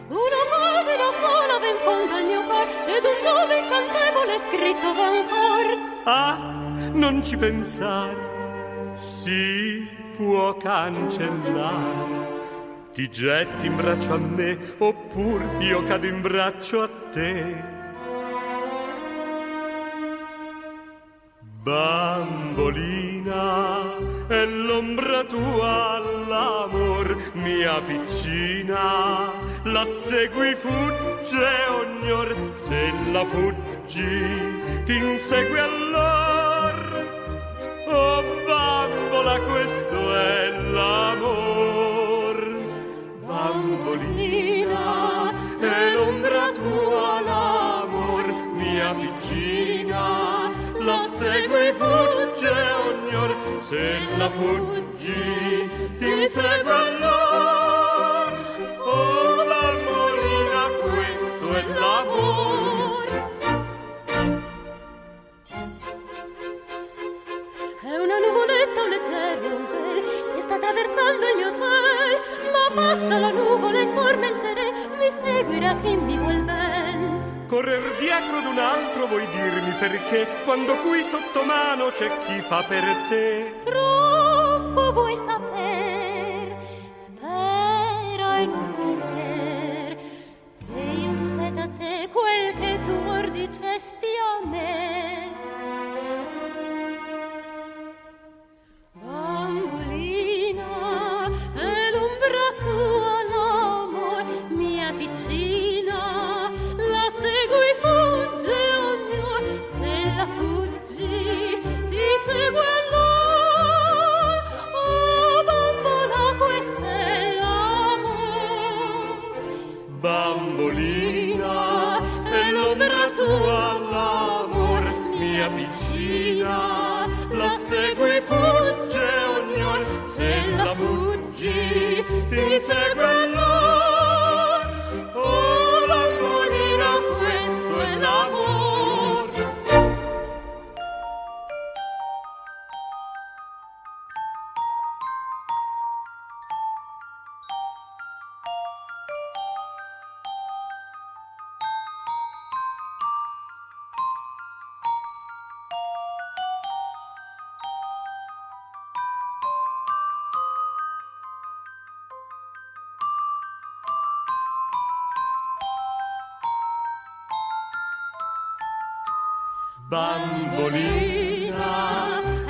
Una 0.09 0.43
pagina 0.51 1.11
sola 1.19 1.59
ven 1.59 1.77
fonda 1.83 2.17
al 2.17 2.25
mio 2.25 2.43
cor 2.45 2.67
ed 2.87 3.05
un 3.05 3.23
nome 3.25 3.59
incantevole 3.59 4.39
scritto 4.49 4.95
va 4.95 5.07
ancor. 5.07 5.79
Ah, 6.05 6.37
non 6.93 7.25
ci 7.25 7.37
pensare, 7.37 8.91
si 8.93 9.89
può 10.17 10.57
cancellare. 10.57 12.29
Ti 12.93 13.09
getti 13.09 13.67
in 13.67 13.77
braccio 13.77 14.15
a 14.15 14.19
me, 14.19 14.59
oppur 14.79 15.43
io 15.61 15.83
cado 15.85 16.07
in 16.07 16.21
braccio 16.21 16.83
a 16.83 16.91
te. 17.13 17.79
Bambolina, 21.63 23.37
è 24.29 24.47
l'ombra 24.47 25.25
tua 25.25 25.97
all'amor, 25.97 27.33
mia 27.35 27.83
piccina, 27.83 29.31
la 29.65 29.85
segui 29.85 30.55
fugge 30.55 31.67
ognor, 31.69 32.35
se 32.55 32.91
la 33.13 33.27
fuggi 33.27 34.83
ti 34.87 34.97
insegue 34.97 35.61
allor. 35.61 37.07
Oh 37.89 38.25
bambola, 38.47 39.39
questo 39.41 40.15
è 40.15 40.49
l'amor. 40.73 42.39
Bambolina, 43.27 44.79
è 45.61 45.93
l'ombra 45.93 46.53
tua 46.53 47.21
l'amor, 47.21 48.33
mia 48.55 48.95
piccina, 48.95 49.50
segue 51.21 51.73
fugge 51.75 52.55
ognor, 52.87 53.31
se 53.59 53.85
la 54.17 54.31
fuggi 54.31 55.69
ti 55.99 56.09
insegue 56.09 56.73
allor. 56.87 58.31
Oh 58.79 59.45
bambolina, 59.51 60.63
questo 60.81 61.47
è 61.61 61.63
l'amor. 61.79 63.09
È 67.91 67.95
una 68.05 68.19
nuvoletta, 68.25 68.83
un 68.83 68.89
leggero 68.89 69.49
vel 69.71 70.01
che 70.35 70.41
sta 70.41 70.55
attraversando 70.55 71.25
il 71.29 71.37
mio 71.37 71.53
ciel, 71.55 72.15
ma 72.55 72.65
passa 72.75 73.19
la 73.19 73.31
nuvola 73.31 73.79
e 73.79 73.93
torna 73.93 74.27
il 74.27 74.39
sere, 74.41 74.67
mi 74.99 75.11
seguirà 75.11 75.77
chi 75.83 75.97
mi. 75.97 76.20
Correr 77.71 77.97
dietro 77.99 78.41
d'un 78.41 78.59
altro 78.59 79.07
vuoi 79.07 79.29
dirmi 79.29 79.71
perché 79.79 80.27
quando 80.43 80.77
qui 80.79 81.05
sotto 81.05 81.45
mano 81.45 81.91
c'è 81.91 82.11
chi 82.25 82.41
fa 82.41 82.65
per 82.65 82.83
te. 83.09 83.61
Troppo 83.63 84.93
vuoi 84.93 85.15
saper, 85.15 85.40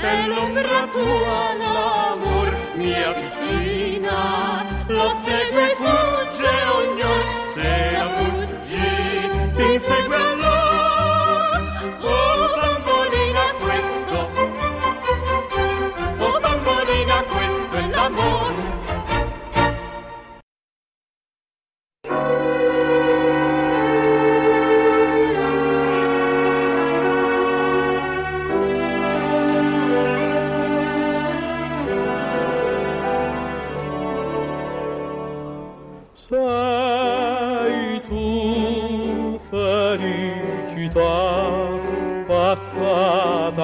è 0.01 0.27
l'ombra 0.27 0.87
tua 0.87 1.55
l'amor, 1.59 2.57
mia 2.75 3.13
piccina, 3.13 4.67
la 4.87 5.15
segue 5.23 5.70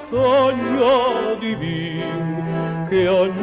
sogno 0.08 1.36
di 1.40 1.56
divin 1.56 2.86
che 2.88 3.08
ognuno 3.08 3.43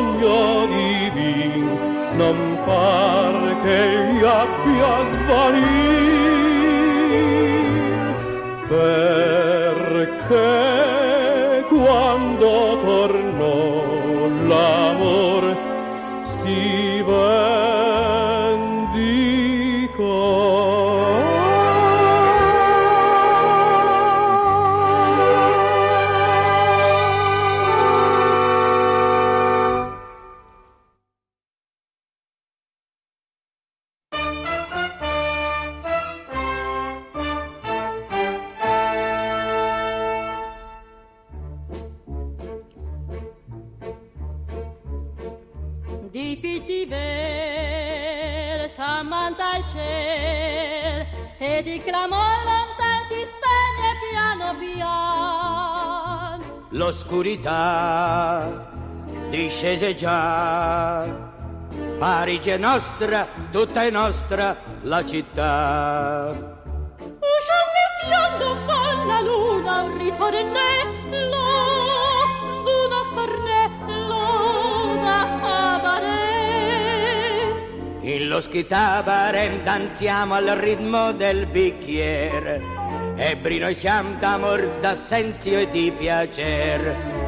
Sogno 0.00 0.66
divin, 0.66 1.64
non 2.16 2.38
far 2.64 3.34
che 3.62 3.80
gli 4.12 4.24
abbia 4.24 4.92
svanir, 5.12 6.20
perché 8.68 8.99
nostra, 62.70 63.26
tutta 63.50 63.82
è 63.82 63.90
nostra 63.90 64.56
la 64.82 65.04
città. 65.04 66.32
uscia 66.96 67.58
mischiando 67.74 68.52
un 68.52 68.64
po' 68.64 69.04
la 69.06 69.20
luna 69.20 69.82
un 69.82 69.98
ritornello 69.98 71.46
d'uno 72.62 73.02
stornello 73.10 74.22
da 75.02 75.18
cabaret 75.40 76.18
In 78.02 78.28
l'oscurità 78.28 79.02
barem 79.02 79.64
danziamo 79.64 80.34
al 80.34 80.46
ritmo 80.50 81.10
del 81.12 81.46
bicchiere. 81.46 82.62
Ebri 83.16 83.58
noi 83.58 83.74
siamo 83.74 84.14
d'amor, 84.20 84.78
d'assenzio 84.80 85.58
e 85.58 85.70
di 85.70 85.90
piacer. 85.90 87.19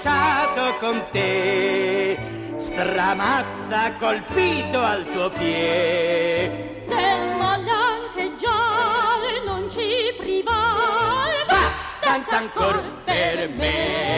Allacciato 0.00 0.76
con 0.78 1.02
te. 1.10 2.18
Stramazza 2.56 3.94
colpito 3.98 4.82
al 4.82 5.04
tuo 5.10 5.30
piede 5.30 6.84
Della 6.86 7.58
biancheggiare 7.58 9.42
non 9.46 9.70
ci 9.70 10.14
privare, 10.18 11.44
va 11.48 11.70
danza 12.02 12.36
ancor 12.36 12.82
per 13.04 13.48
me 13.48 14.09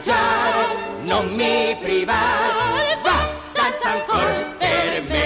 già 0.00 0.66
non 1.02 1.30
mi 1.30 1.76
privare 1.80 2.98
va 3.02 3.16
danza 3.52 3.90
ancora 3.90 4.54
per 4.58 5.02
me. 5.02 5.24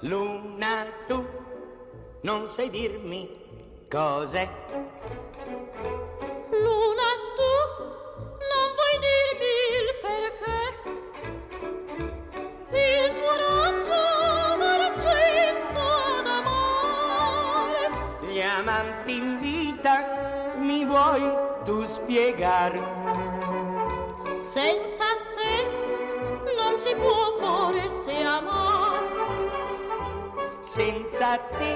Luna 0.00 0.86
tu 1.06 1.26
non 2.22 2.46
sai 2.48 2.70
dirmi 2.70 3.28
cos'è 3.88 4.48
tu 21.68 21.84
spiegar? 21.84 22.72
senza 24.54 25.08
te 25.36 25.54
non 26.56 26.78
si 26.78 26.94
può 26.94 27.22
forse 27.40 28.14
amar. 28.36 29.02
Senza 30.60 31.36
te 31.58 31.72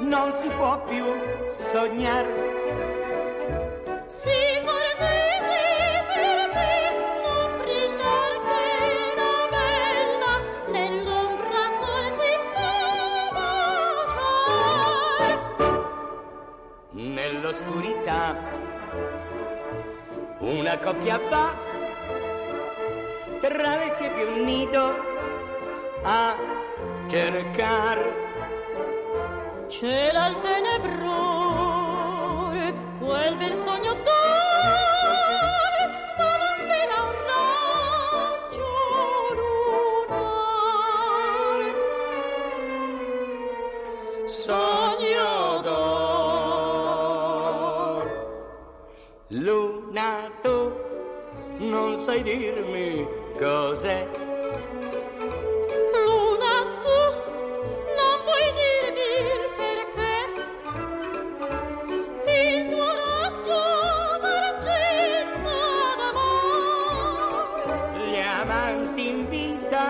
non 0.00 0.32
si 0.32 0.48
può 0.48 0.82
più 0.82 1.06
sognar. 1.48 2.26
Si 4.06 4.38
guardesi 4.64 5.34
Una 20.44 20.78
coppia 20.78 21.18
va 21.30 21.54
travessi 23.40 24.06
più 24.10 24.26
un 24.28 24.44
nido 24.44 24.94
a 26.02 26.36
cercare 27.06 28.12
Cela 29.68 30.26
il 30.26 30.38
tenebrore, 30.40 31.14
quel 32.98 33.36
bel 33.36 33.56
sogno 33.56 33.94
non 51.58 51.96
sai 51.96 52.22
dirmi 52.22 53.06
cos'è. 53.38 54.06
Luna, 56.04 56.54
tu 56.82 56.98
non 57.98 58.16
vuoi 58.24 58.48
dirmi 58.62 59.06
il 59.22 59.42
perché? 59.56 60.12
Il 62.32 62.54
tuo 62.70 62.88
raggio 63.02 63.60
d'argento 64.20 65.56
d'amore. 65.98 68.04
Gli 68.06 68.18
amanti 68.18 69.02
in 69.08 69.20
vita 69.28 69.86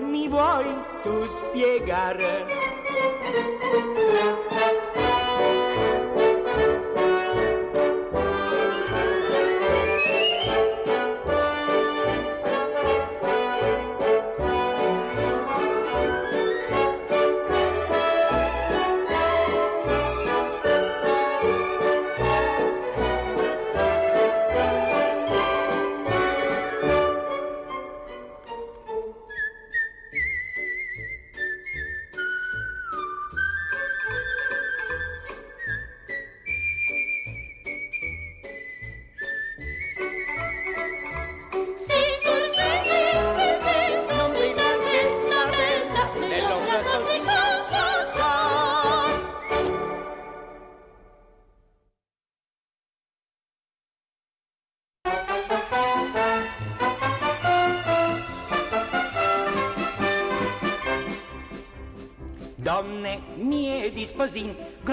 mi 0.00 0.24
vuoi 0.28 0.68
tu 1.02 1.14
spiegare? 1.26 2.55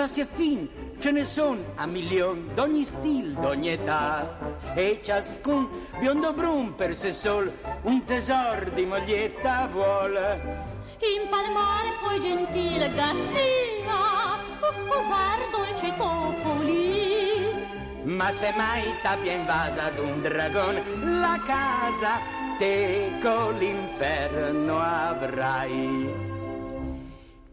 Sposin, 0.04 0.08
grossi 0.08 0.22
e 0.22 0.26
fin, 0.26 0.70
ce 1.00 1.12
ne 1.12 1.24
son 1.24 1.64
a 1.76 1.86
milion 1.86 2.50
d'ogni 2.56 2.84
stil, 2.84 3.34
d'ogni 3.40 3.70
età. 3.70 4.38
E 4.76 5.00
ciascun 5.02 5.70
biondo 6.00 6.34
brun 6.34 6.76
per 6.76 6.96
sé 6.96 7.12
sol 7.12 7.52
un 7.84 8.04
tesor 8.06 8.72
di 8.74 8.86
moglietta 8.86 9.68
vuole. 9.72 10.72
Impalmare 11.00 11.90
poi 12.02 12.20
gentile 12.20 12.92
gattina, 12.94 14.38
o 14.60 14.72
sposar 14.72 15.40
dolce 15.52 15.94
topolin. 15.98 17.62
Ma 18.04 18.32
se 18.32 18.54
mai 18.56 18.84
t'abbia 19.02 19.34
invasa 19.34 19.86
ad 19.86 20.00
un 20.00 20.22
dragon 20.22 20.76
la 21.20 21.40
casa, 21.46 22.20
te 22.58 23.12
con 23.22 23.58
l'inferno 23.58 24.80
avrai. 24.80 26.32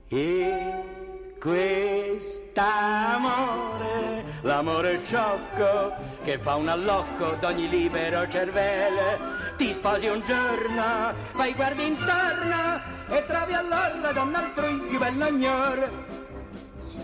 E 0.08 0.59
quest'amore, 1.40 4.24
l'amore 4.42 5.00
sciocco 5.02 5.94
che 6.22 6.38
fa 6.38 6.56
un 6.56 6.68
allocco 6.68 7.36
d'ogni 7.40 7.66
libero 7.66 8.28
cervello, 8.28 9.18
ti 9.56 9.72
sposi 9.72 10.06
un 10.06 10.20
giorno, 10.20 11.14
poi 11.32 11.54
guardi 11.54 11.86
intorno 11.86 12.82
e 13.08 13.24
trovi 13.26 13.54
allora 13.54 14.12
donna 14.12 14.38
altrui 14.38 14.80
più 14.88 14.98
bella 14.98 15.28
ignor. 15.28 16.08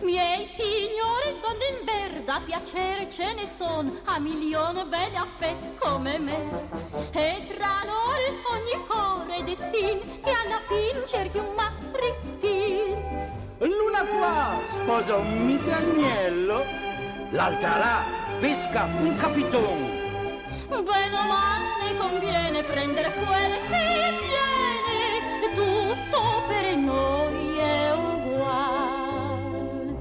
Miei 0.02 0.44
signori, 0.44 1.40
donne 1.40 1.68
in 1.78 1.86
verda, 1.86 2.42
piacere 2.44 3.08
ce 3.10 3.32
ne 3.32 3.46
son, 3.46 3.98
a 4.04 4.18
milione 4.18 4.84
belle 4.84 5.16
affè 5.16 5.56
come 5.78 6.18
me. 6.18 6.68
E 7.12 7.46
tra 7.48 7.82
noi 7.86 8.38
ogni 8.52 8.76
cuore 8.86 9.36
è 9.36 9.42
destin, 9.42 10.20
che 10.22 10.30
alla 10.30 10.60
fin 10.66 11.02
cerchi 11.06 11.38
un 11.38 11.54
maritin. 11.54 12.65
L'una 13.96 14.12
qua 14.18 14.60
sposa 14.68 15.16
un 15.16 15.46
mite 15.46 15.72
agnello, 15.72 16.66
l'altra 17.30 17.78
là 17.78 18.04
pesca 18.40 18.86
un 19.00 19.16
capiton. 19.16 19.90
Bene 20.68 21.16
o 21.16 21.22
male 21.26 21.96
conviene 21.96 22.62
prendere 22.62 23.10
quelle 23.14 23.58
che 23.70 24.12
viene, 24.20 25.54
tutto 25.54 26.42
per 26.46 26.76
noi 26.76 27.56
è 27.56 27.94
uguale. 27.94 29.94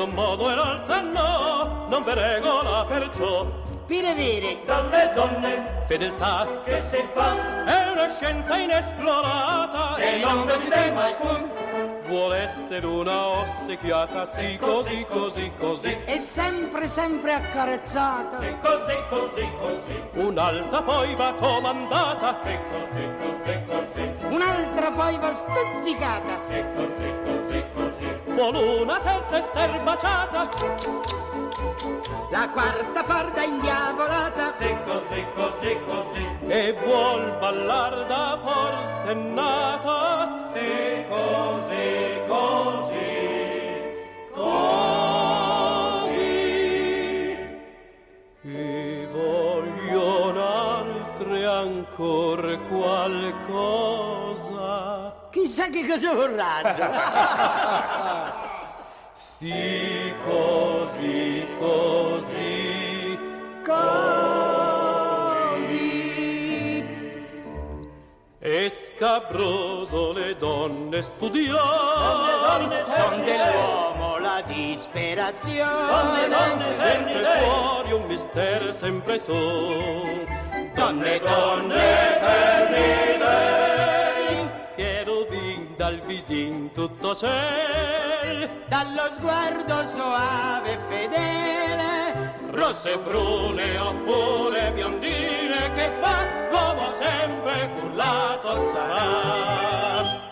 un 0.00 0.10
modo 0.10 0.50
e 0.50 0.54
l'altro 0.54 1.00
no, 1.00 1.86
non 1.88 2.04
vi 2.04 2.14
regola 2.14 2.84
perciò. 2.84 3.64
Per 3.86 4.04
avere 4.04 4.58
Dalle 4.64 5.12
donne, 5.14 5.84
fedeltà 5.86 6.46
che 6.64 6.82
si 6.88 7.04
fa, 7.14 7.64
è 7.64 7.90
una 7.92 8.08
scienza 8.08 8.58
inesplorata 8.58 9.96
e 9.96 10.18
non 10.24 10.44
lo 10.44 10.56
sistema 10.56 11.04
alcun 11.04 11.50
Vuole 12.06 12.36
essere 12.38 12.86
una 12.86 13.26
ossequiata, 13.26 14.26
sì 14.26 14.56
così, 14.58 15.04
così, 15.08 15.50
così. 15.58 15.96
è 16.04 16.16
sempre 16.18 16.86
sempre 16.86 17.32
accarezzata. 17.32 18.38
Sì, 18.38 18.54
così, 18.60 18.94
così, 19.08 19.48
così. 19.58 20.24
Un'altra 20.24 20.82
poi 20.82 21.14
va 21.16 21.32
comandata, 21.34 22.38
sì 22.44 22.56
così, 22.70 23.08
così, 23.18 23.60
così. 23.66 24.34
Un'altra 24.34 24.90
poi 24.92 25.18
va 25.18 25.34
stuzzicata. 25.34 26.40
Sì, 26.48 26.64
così, 26.76 27.12
così, 27.24 27.64
così. 27.74 27.95
Vuole 28.36 28.80
una 28.82 29.00
terza 29.00 29.38
esser 29.38 29.80
baciata, 29.82 30.50
La 32.28 32.46
quarta 32.50 33.02
farda 33.02 33.42
indiavolata. 33.42 34.52
sì 34.58 34.76
così, 34.84 35.24
così, 35.34 35.78
così. 35.86 36.26
E 36.46 36.74
vuol 36.84 37.38
ballar 37.40 38.04
da 38.04 38.38
forsennata, 38.44 40.50
sì 40.52 41.04
così, 41.08 42.20
così, 42.28 43.08
così. 44.34 46.18
E 48.42 49.08
vogliono 49.12 50.44
altre 50.44 51.46
ancora 51.46 52.58
qualcosa 52.68 54.25
chissà 55.36 55.68
che 55.68 55.86
cosa 55.86 56.14
vorranno. 56.14 56.74
sì, 59.12 60.14
così, 60.24 61.46
così, 61.58 63.18
così. 63.62 63.84
E 68.38 68.70
scabroso 68.70 70.12
le 70.12 70.36
donne 70.38 71.02
studiano, 71.02 72.86
son 72.86 73.24
dell'uomo 73.24 74.18
la 74.18 74.42
disperazione, 74.46 76.28
donne, 76.28 76.28
donne, 76.28 76.76
dentro 76.76 77.18
e 77.18 77.38
fuori 77.40 77.92
un 77.92 78.06
mistero 78.06 78.72
sempre 78.72 79.18
so. 79.18 79.34
Donne, 80.74 81.18
donne, 81.18 82.18
per 82.20 83.65
visin 86.26 86.70
tutto 86.72 87.14
ciel, 87.14 88.50
dallo 88.68 89.08
sguardo 89.12 89.86
soave 89.86 90.72
e 90.72 90.78
fedele. 90.88 92.34
rosse 92.50 92.92
e 92.92 92.98
brune 92.98 93.78
oppure 93.78 94.72
biondine 94.72 95.72
che 95.74 95.90
fa 96.00 96.24
l'uomo 96.50 96.90
sempre 96.98 97.70
cullato 97.78 98.72
sarà. 98.72 100.24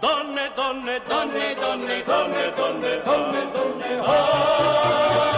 Donne, 0.00 0.50
donne, 0.54 1.00
donne, 1.06 1.54
donne, 1.54 2.02
donne, 2.04 2.52
donne, 2.54 3.02
donne, 3.04 3.50
donne, 3.52 4.00
ah. 4.00 4.06
Donne, 4.06 5.37